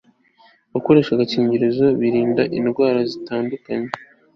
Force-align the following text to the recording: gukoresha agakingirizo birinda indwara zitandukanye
gukoresha 0.73 1.11
agakingirizo 1.13 1.85
birinda 1.99 2.43
indwara 2.57 2.99
zitandukanye 3.11 3.91